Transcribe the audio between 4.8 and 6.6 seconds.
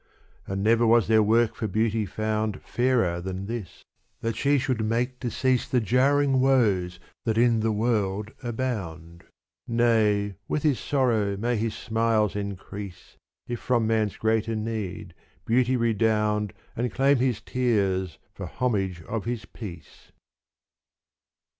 make to cease The jarring